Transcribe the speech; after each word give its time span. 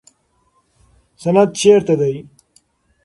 سند 1.21 1.49
چیرته 1.59 1.95
دی؟ 1.99 2.13